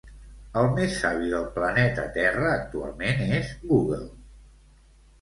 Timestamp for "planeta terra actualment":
1.59-3.25